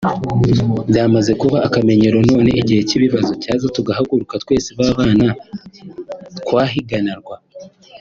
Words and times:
byamaze 0.89 1.31
kuba 1.41 1.57
akamenyero 1.67 2.17
noneho 2.29 2.59
igihe 2.63 2.81
cy’ibibazo 2.89 3.31
cyaza 3.43 3.65
tugahaguruka 3.75 4.33
twese 4.43 4.69
ba 4.77 4.87
bana 4.97 5.27
twahiganarwa 6.39 7.35